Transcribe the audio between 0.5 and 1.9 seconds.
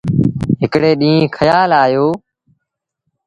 هڪڙي ڏيٚݩهݩ کيآل